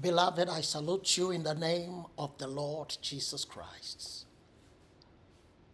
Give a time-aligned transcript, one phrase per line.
[0.00, 4.26] Beloved, I salute you in the name of the Lord Jesus Christ.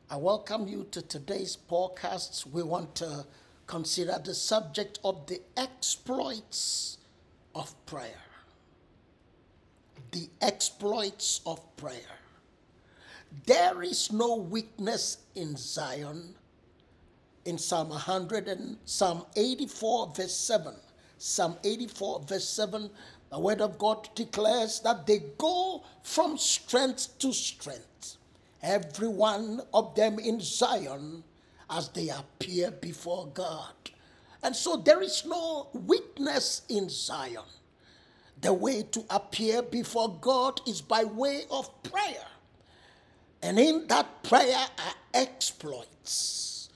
[0.09, 2.47] I welcome you to today's podcast.
[2.47, 3.27] We want to
[3.67, 6.99] consider the subject of the exploits
[7.55, 8.23] of prayer.
[10.13, 12.19] The exploits of prayer.
[13.45, 16.35] There is no weakness in Zion.
[17.45, 20.75] In Psalm 100 and Psalm 84, verse 7.
[21.19, 22.91] Psalm 84, verse 7,
[23.35, 28.17] the word of God declares that they go from strength to strength,
[28.63, 31.25] every one of them in Zion,
[31.69, 33.73] as they appear before God.
[34.45, 37.43] And so there is no weakness in Zion.
[38.41, 42.29] The way to appear before God is by way of prayer.
[43.43, 46.69] And in that prayer are exploits,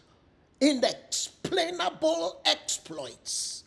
[0.60, 3.62] inexplainable exploits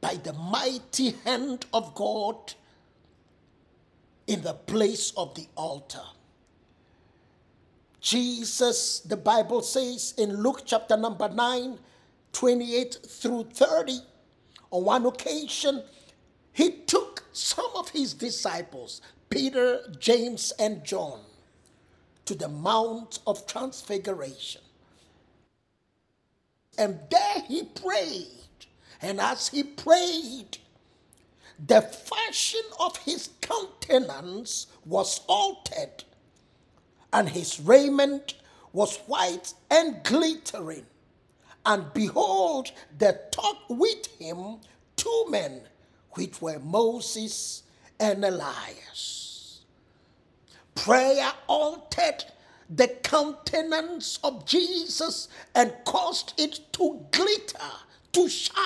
[0.00, 2.54] by the mighty hand of God
[4.26, 6.04] in the place of the altar.
[8.00, 11.78] Jesus, the Bible says in Luke chapter number 9,
[12.32, 13.98] 28 through 30,
[14.70, 15.82] on one occasion,
[16.52, 21.20] he took some of his disciples, Peter, James, and John,
[22.24, 24.62] to the Mount of Transfiguration.
[26.76, 28.47] And there he prayed
[29.00, 30.58] and as he prayed,
[31.64, 36.04] the fashion of his countenance was altered,
[37.12, 38.34] and his raiment
[38.72, 40.86] was white and glittering.
[41.66, 44.58] And behold, there talked with him
[44.96, 45.62] two men,
[46.12, 47.64] which were Moses
[47.98, 49.62] and Elias.
[50.74, 52.24] Prayer altered
[52.70, 57.72] the countenance of Jesus and caused it to glitter
[58.18, 58.56] to shine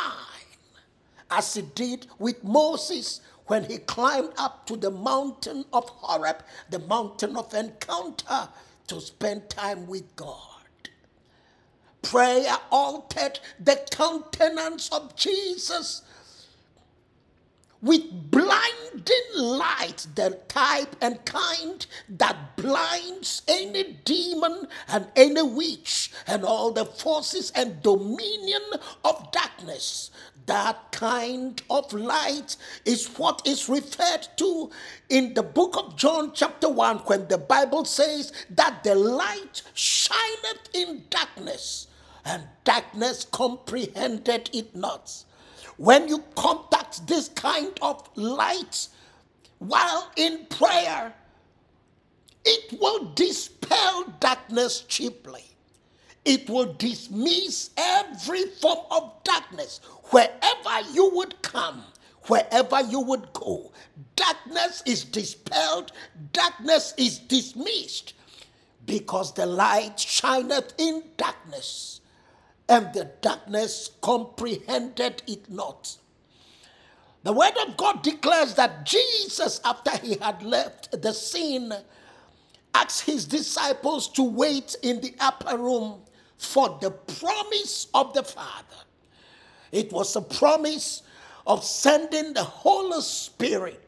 [1.30, 6.78] as he did with Moses when he climbed up to the mountain of Horeb, the
[6.80, 8.48] mountain of encounter,
[8.88, 10.38] to spend time with God.
[12.02, 16.02] Prayer altered the countenance of Jesus
[17.82, 26.44] with blinding light, the type and kind that blinds any demon and any witch and
[26.44, 28.62] all the forces and dominion
[29.04, 30.10] of darkness.
[30.46, 34.70] That kind of light is what is referred to
[35.08, 40.68] in the book of John, chapter 1, when the Bible says that the light shineth
[40.72, 41.88] in darkness,
[42.24, 45.24] and darkness comprehended it not.
[45.82, 48.86] When you contact this kind of light
[49.58, 51.12] while in prayer,
[52.44, 55.42] it will dispel darkness cheaply.
[56.24, 61.82] It will dismiss every form of darkness wherever you would come,
[62.28, 63.72] wherever you would go.
[64.14, 65.90] Darkness is dispelled,
[66.32, 68.14] darkness is dismissed
[68.86, 72.01] because the light shineth in darkness
[72.72, 75.98] and the darkness comprehended it not.
[77.22, 81.72] The word of God declares that Jesus, after he had left the scene,
[82.74, 86.00] asked his disciples to wait in the upper room
[86.38, 88.82] for the promise of the Father.
[89.70, 91.02] It was a promise
[91.46, 93.80] of sending the Holy Spirit.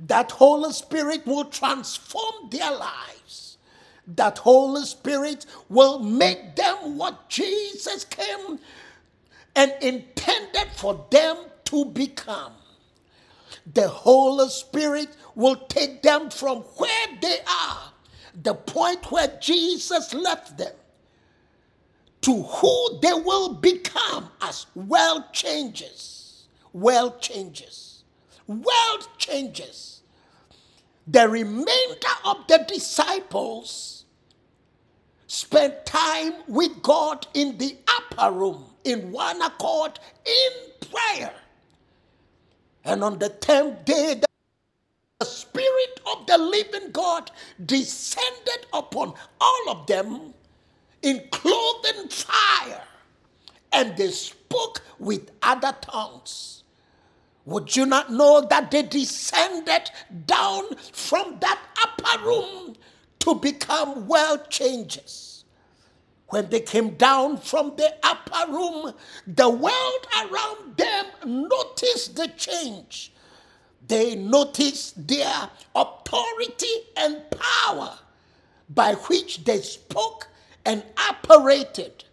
[0.00, 3.53] That Holy Spirit will transform their lives
[4.06, 8.58] that Holy Spirit will make them what Jesus came
[9.56, 12.52] and intended for them to become.
[13.72, 17.92] The Holy Spirit will take them from where they are,
[18.42, 20.72] the point where Jesus left them,
[22.22, 26.46] to who they will become as world changes.
[26.72, 28.04] World changes.
[28.46, 30.02] World changes.
[31.06, 33.93] The remainder of the disciples
[35.26, 41.32] spent time with God in the upper room, in one accord, in prayer.
[42.84, 44.20] And on the tenth day,
[45.20, 47.30] the Spirit of the living God
[47.64, 50.34] descended upon all of them
[51.02, 52.82] in clothing fire,
[53.72, 56.62] and they spoke with other tongues.
[57.46, 59.90] Would you not know that they descended
[60.26, 62.74] down from that upper room
[63.24, 65.46] to become world changers.
[66.28, 68.92] When they came down from the upper room,
[69.26, 73.12] the world around them noticed the change.
[73.88, 77.98] They noticed their authority and power
[78.68, 80.28] by which they spoke
[80.66, 82.04] and operated.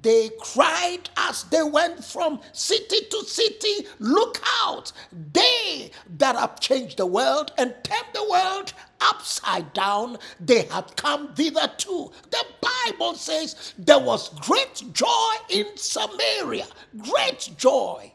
[0.00, 4.92] They cried as they went from city to city, Look out!
[5.32, 8.72] They that have changed the world and turned the world
[9.02, 12.10] upside down, they have come thither too.
[12.30, 16.66] The Bible says there was great joy in Samaria,
[16.98, 18.12] great joy.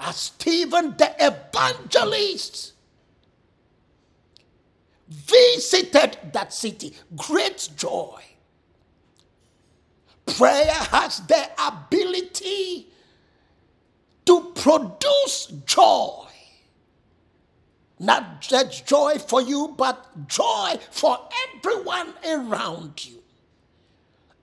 [0.00, 2.72] As Stephen the evangelist
[5.08, 8.22] visited that city, great joy.
[10.36, 12.88] Prayer has the ability
[14.26, 16.26] to produce joy.
[17.98, 21.18] Not just joy for you, but joy for
[21.56, 23.22] everyone around you.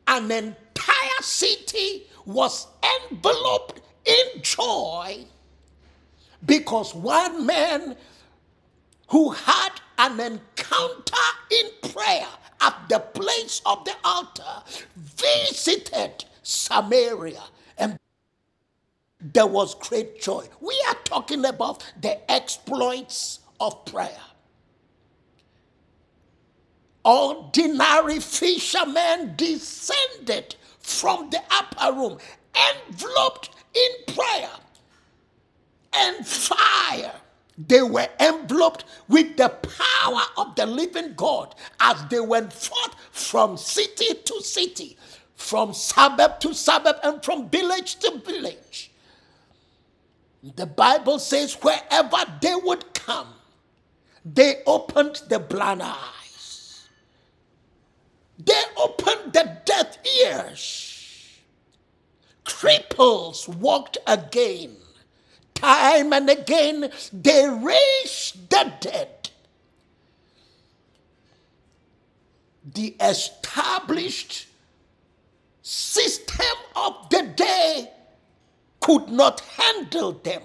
[0.08, 2.68] An entire city was
[3.12, 5.26] enveloped in joy
[6.46, 7.96] because one man
[9.10, 12.28] who had an encounter in prayer
[12.66, 14.64] at the place of the altar
[14.96, 17.44] visited Samaria
[17.78, 18.00] and
[19.22, 20.46] there was great joy.
[20.62, 24.26] We are talking about the exploits of prayer.
[27.04, 32.18] Ordinary fishermen descended from the upper room,
[32.90, 34.50] enveloped in prayer
[35.94, 37.14] and fire
[37.57, 43.57] they were enveloped with the power of the living God as they went forth from
[43.57, 44.98] city to city,
[45.36, 48.92] from suburb to suburb, and from village to village.
[50.56, 53.30] The Bible says, wherever they would come,
[54.25, 56.88] they opened the blind eyes,
[58.38, 61.40] they opened the deaf ears,
[62.44, 64.75] cripples walked again
[65.56, 69.31] Time and again, they raise the dead.
[72.74, 74.48] The established
[75.63, 77.92] system of the day
[78.81, 80.44] could not handle them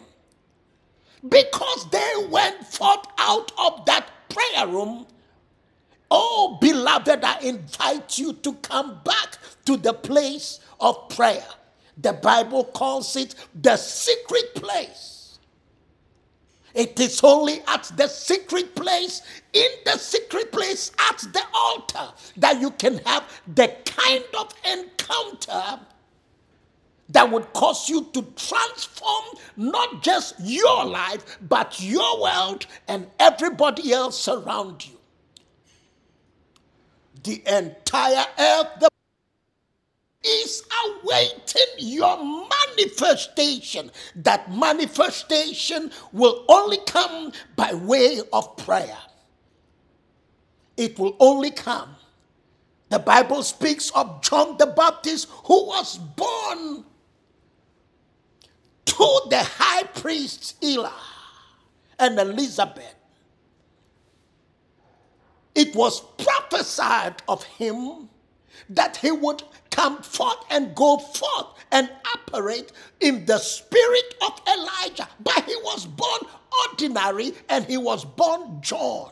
[1.28, 5.06] because they went forth out of that prayer room.
[6.10, 11.44] Oh, beloved, I invite you to come back to the place of prayer.
[12.02, 15.38] The Bible calls it the secret place.
[16.72, 22.60] It is only at the secret place, in the secret place at the altar, that
[22.60, 23.24] you can have
[23.54, 25.80] the kind of encounter
[27.08, 29.24] that would cause you to transform
[29.56, 34.96] not just your life, but your world and everybody else around you.
[37.24, 38.84] The entire earth,
[40.24, 41.39] is awaiting
[41.80, 42.18] your
[42.78, 43.90] manifestation.
[44.16, 48.98] That manifestation will only come by way of prayer.
[50.76, 51.96] It will only come.
[52.90, 56.84] The Bible speaks of John the Baptist who was born
[58.86, 60.90] to the high priests Eli
[61.98, 62.94] and Elizabeth.
[65.54, 68.10] It was prophesied of him
[68.70, 69.42] that he would
[69.80, 75.08] come forth and go forth and operate in the spirit of Elijah.
[75.20, 76.20] But he was born
[76.68, 79.10] ordinary and he was born John.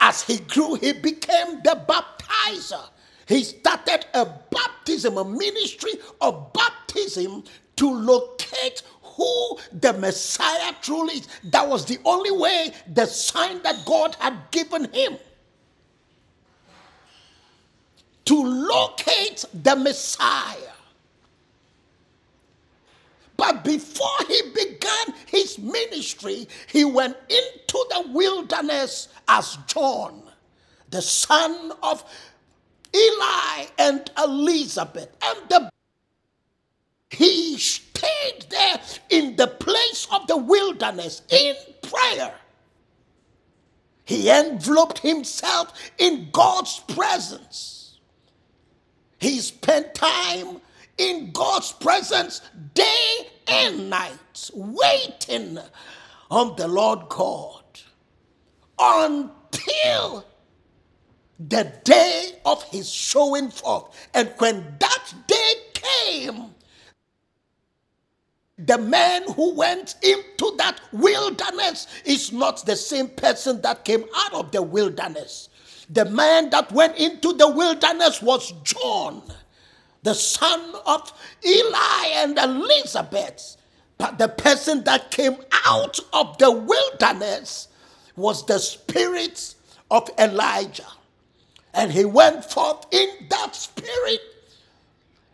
[0.00, 2.84] As he grew, he became the baptizer.
[3.28, 7.44] He started a baptism, a ministry of baptism
[7.76, 11.28] to locate who the Messiah truly is.
[11.44, 15.16] That was the only way, the sign that God had given him.
[18.24, 20.56] To locate the Messiah.
[23.36, 30.22] But before he began his ministry, he went into the wilderness as John,
[30.90, 32.04] the son of
[32.94, 35.08] Eli and Elizabeth.
[35.22, 35.70] And the,
[37.10, 42.34] he stayed there in the place of the wilderness in prayer.
[44.04, 47.83] He enveloped himself in God's presence.
[49.24, 50.60] He spent time
[50.98, 52.42] in God's presence
[52.74, 55.58] day and night, waiting
[56.30, 57.64] on the Lord God
[58.78, 60.26] until
[61.40, 63.96] the day of his showing forth.
[64.12, 66.54] And when that day came,
[68.58, 74.34] the man who went into that wilderness is not the same person that came out
[74.34, 75.48] of the wilderness.
[75.90, 79.22] The man that went into the wilderness was John,
[80.02, 81.12] the son of
[81.44, 83.56] Eli and Elizabeth.
[83.98, 85.36] But the person that came
[85.66, 87.68] out of the wilderness
[88.16, 89.54] was the spirit
[89.90, 90.86] of Elijah.
[91.74, 94.20] And he went forth in that spirit.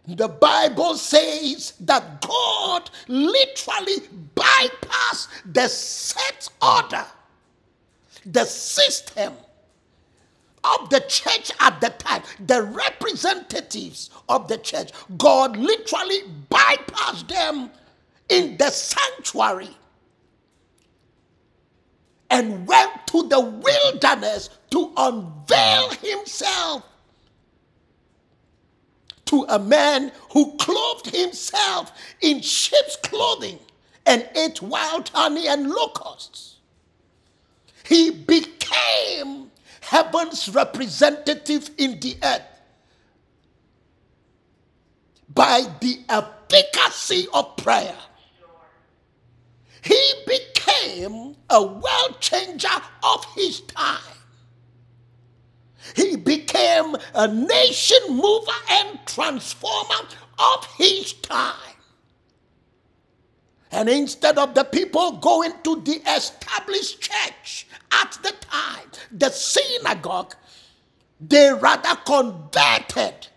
[0.08, 4.00] The Bible says that God literally
[4.34, 7.04] bypassed the set order,
[8.26, 9.34] the system
[10.64, 14.90] of the church at the time, the representatives of the church.
[15.16, 17.70] God literally bypassed them
[18.28, 19.76] in the sanctuary
[22.30, 26.84] and went to the wilderness to unveil himself
[29.26, 33.58] to a man who clothed himself in sheep's clothing
[34.06, 36.56] and ate wild honey and locusts.
[37.84, 39.49] He became
[39.80, 42.42] heaven's representative in the earth
[45.32, 47.96] by the efficacy of prayer.
[49.82, 52.68] He became a world changer
[53.02, 53.98] of his time.
[55.96, 60.08] He became a nation mover and transformer
[60.38, 61.69] of his time.
[63.72, 70.34] And instead of the people going to the established church at the time, the synagogue,
[71.20, 73.28] they rather converted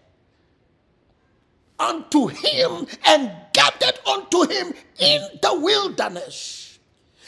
[1.79, 6.79] unto him and gathered unto him in the wilderness.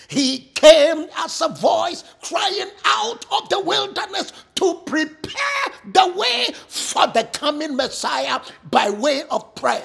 [0.07, 7.07] He came as a voice crying out of the wilderness to prepare the way for
[7.07, 9.83] the coming Messiah by way of prayer.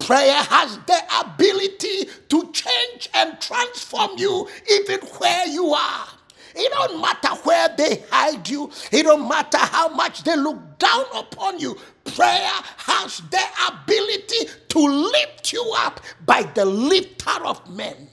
[0.00, 6.06] Prayer has the ability to change and transform you even where you are.
[6.54, 8.70] It don't matter where they hide you.
[8.92, 11.76] It don't matter how much they look down upon you.
[12.04, 18.08] Prayer has the ability to lift you up by the lifter of men.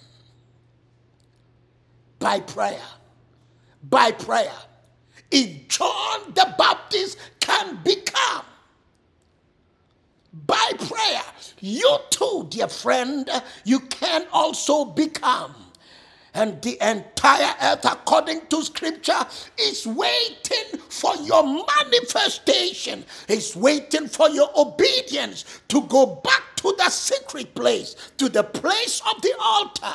[2.19, 2.81] By prayer.
[3.89, 4.53] By prayer.
[5.31, 8.43] If John the Baptist can become
[10.45, 11.21] by prayer,
[11.59, 13.29] you too, dear friend,
[13.63, 15.55] you can also become.
[16.33, 19.25] And the entire earth, according to scripture,
[19.57, 26.89] is waiting for your manifestation, is waiting for your obedience to go back to the
[26.89, 29.93] secret place, to the place of the altar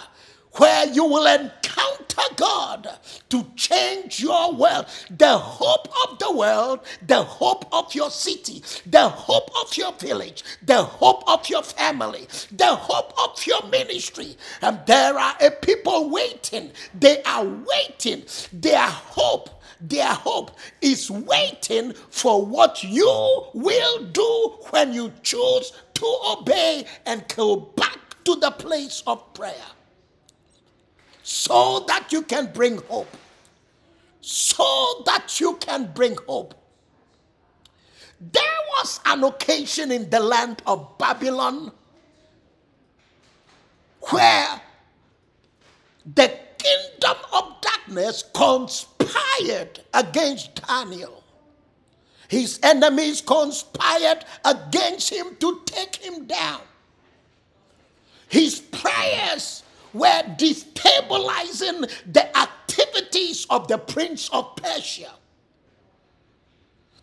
[0.52, 1.26] where you will
[1.70, 2.98] encounter God
[3.28, 4.86] to change your world.
[5.10, 10.42] The hope of the world, the hope of your city, the hope of your village,
[10.62, 14.36] the hope of your family, the hope of your ministry.
[14.62, 16.72] And there are a people waiting.
[16.98, 18.24] They are waiting.
[18.52, 19.50] Their hope
[19.82, 20.50] their hope
[20.82, 27.98] is waiting for what you will do when you choose to obey and go back
[28.24, 29.54] to the place of prayer
[31.22, 33.16] so that you can bring hope.
[34.20, 36.54] So that you can bring hope.
[38.20, 38.42] There
[38.76, 41.72] was an occasion in the land of Babylon
[44.10, 44.60] where
[46.14, 51.22] the kingdom of darkness conspired against Daniel.
[52.28, 56.60] His enemies conspired against him to take him down.
[58.28, 65.12] His prayers were destabilizing the activities of the prince of Persia.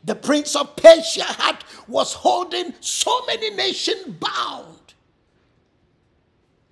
[0.04, 4.94] The prince of Persia had, was holding so many nations bound,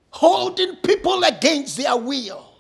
[0.10, 2.56] holding people against their will.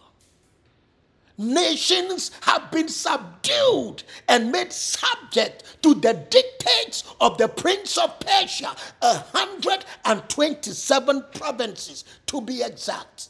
[1.38, 8.76] Nations have been subdued and made subject to the dictates of the prince of Persia,
[9.00, 13.30] 127 provinces to be exact.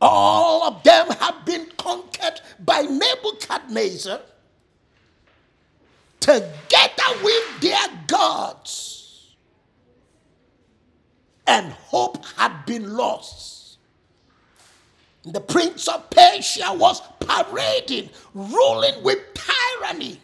[0.00, 4.20] All of them have been conquered by Nebuchadnezzar
[6.20, 9.34] together with their gods.
[11.46, 13.78] And hope had been lost.
[15.24, 20.20] The prince of Persia was parading, ruling with tyranny,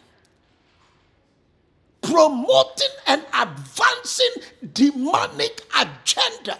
[2.01, 4.29] promoting and advancing
[4.73, 6.57] demonic agenda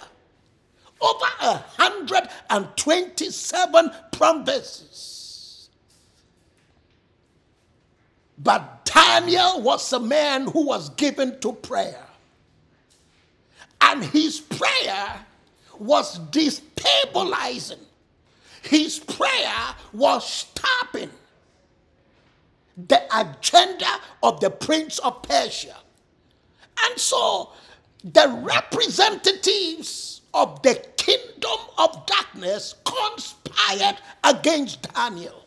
[1.02, 5.70] over a hundred and twenty-seven promises.
[8.38, 12.06] But Daniel was a man who was given to prayer.
[13.82, 15.26] And his prayer
[15.78, 17.80] was destabilizing.
[18.62, 21.12] His prayer was stopping
[22.78, 25.76] the agenda of the prince of Persia.
[26.84, 27.52] And so
[28.14, 35.44] the representatives of the kingdom of darkness conspired against Daniel.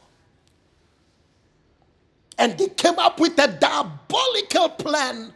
[2.37, 5.33] And they came up with a diabolical plan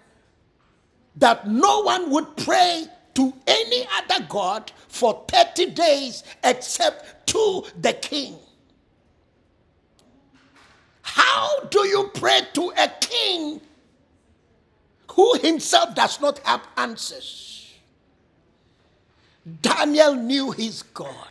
[1.17, 7.93] that no one would pray to any other God for 30 days except to the
[7.93, 8.37] king.
[11.03, 13.61] How do you pray to a king
[15.13, 17.75] who himself does not have answers?
[19.61, 21.29] Daniel knew his God.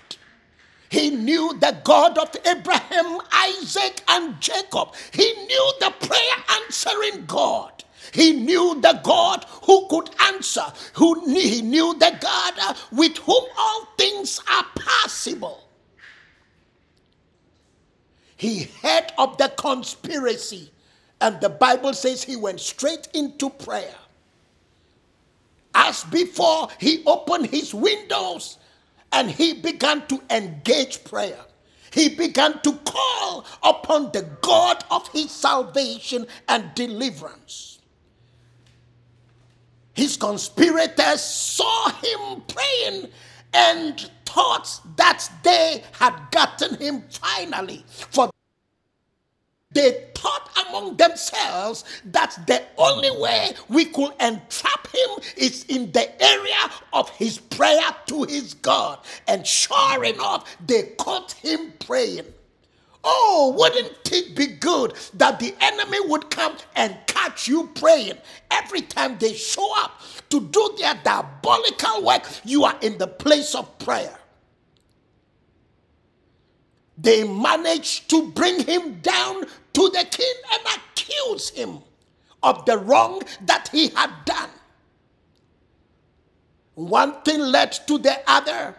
[0.89, 4.93] He knew the God of Abraham, Isaac, and Jacob.
[5.13, 7.83] He knew the prayer answering God.
[8.11, 10.65] He knew the God who could answer.
[10.95, 15.63] Who he knew the God uh, with whom all things are possible.
[18.35, 20.71] He heard of the conspiracy,
[21.21, 23.95] and the Bible says he went straight into prayer.
[25.73, 28.57] As before, he opened his windows
[29.13, 31.39] and he began to engage prayer.
[31.93, 37.79] He began to call upon the God of his salvation and deliverance.
[39.93, 43.09] His conspirators saw him praying
[43.53, 47.83] and thought that they had gotten him finally.
[47.89, 48.30] For
[49.73, 56.23] they thought among themselves that the only way we could entrap him is in the
[56.23, 58.99] area of his prayer to his God.
[59.27, 62.25] And sure enough, they caught him praying.
[63.03, 68.17] Oh, wouldn't it be good that the enemy would come and catch you praying
[68.51, 72.29] every time they show up to do their diabolical work?
[72.43, 74.17] You are in the place of prayer.
[76.97, 81.79] They managed to bring him down to the king and accuse him
[82.43, 84.49] of the wrong that he had done.
[86.75, 88.75] One thing led to the other.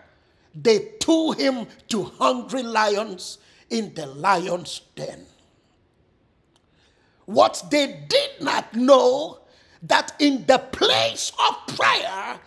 [0.54, 3.38] They threw him to hungry lions
[3.70, 5.26] in the lion's den.
[7.24, 9.38] What they did not know
[9.82, 12.38] that in the place of prayer,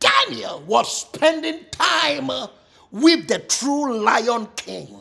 [0.00, 2.30] Daniel was spending time
[2.90, 4.98] with the true lion king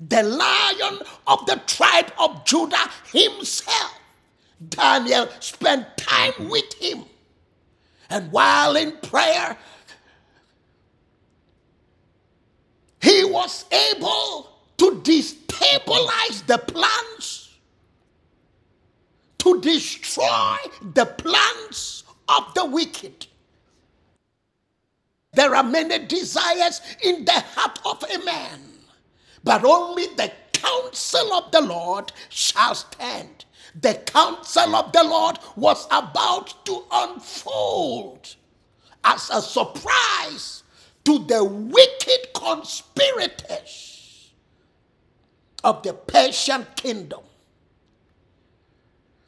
[0.00, 3.98] the lion of the tribe of Judah himself.
[4.68, 7.04] Daniel spent time with him.
[8.08, 9.56] And while in prayer,
[13.00, 17.58] he was able to destabilize the plans,
[19.38, 20.56] to destroy
[20.94, 23.26] the plans of the wicked.
[25.32, 28.69] There are many desires in the heart of a man
[29.44, 33.44] but only the counsel of the Lord shall stand.
[33.80, 38.34] The counsel of the Lord was about to unfold
[39.04, 40.62] as a surprise
[41.04, 44.30] to the wicked conspirators
[45.64, 47.20] of the Persian kingdom.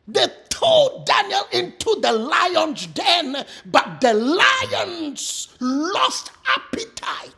[0.09, 7.33] They threw Daniel into the lion's den, but the lions lost appetite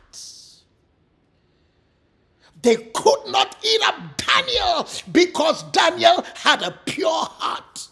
[2.65, 7.87] they could not eat up Daniel because Daniel had a pure heart.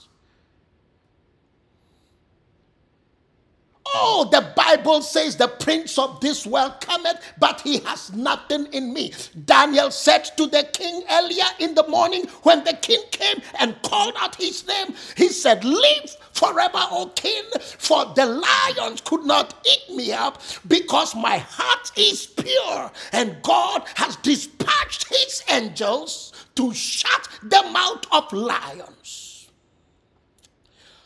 [3.86, 8.94] Oh, the Bible says the prince of this world cometh, but he has nothing in
[8.94, 9.14] me.
[9.46, 14.16] Daniel said to the king earlier in the morning when the king came and called
[14.18, 17.44] out his name, he said, Live forever, O king,
[17.78, 23.84] for the lions could not eat me up because my heart is pure, and God
[23.96, 29.50] has dispatched his angels to shut the mouth of lions.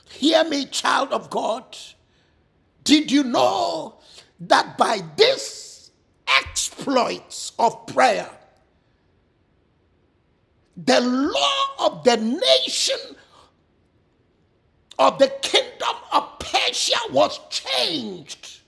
[0.10, 1.78] Hear me, child of God.
[2.88, 3.96] Did you know
[4.40, 5.92] that by this
[6.26, 8.30] exploits of prayer,
[10.78, 13.18] the law of the nation
[14.98, 18.62] of the kingdom of Persia was changed,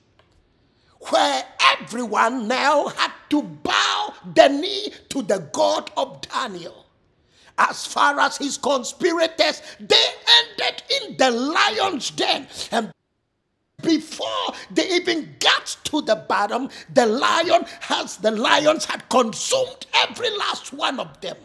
[1.10, 1.46] where
[1.80, 6.86] everyone now had to bow the knee to the God of Daniel.
[7.58, 12.50] As far as his conspirators, they ended in the lion's den.
[12.70, 12.92] And
[13.82, 20.30] before they even got to the bottom, the lion has the lions had consumed every
[20.38, 21.38] last one of them.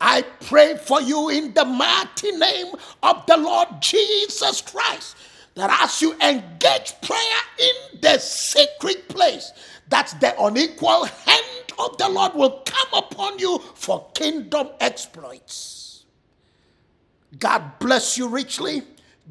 [0.00, 5.16] I pray for you in the mighty name of the Lord Jesus Christ
[5.54, 9.52] that as you engage prayer in the sacred place,
[9.88, 16.04] that the unequal hand of the Lord will come upon you for kingdom exploits.
[17.38, 18.82] God bless you richly.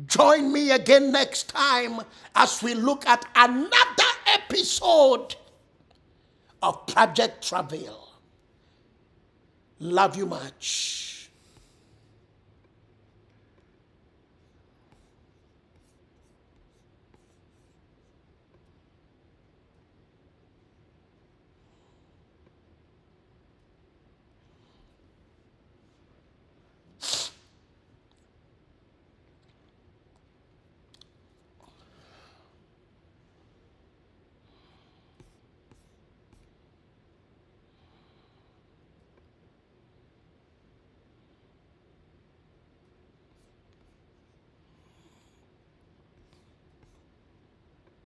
[0.06, 2.02] Join me again next time
[2.36, 5.36] as we look at another episode
[6.62, 8.10] of Project Travail.
[9.80, 10.99] Love you much.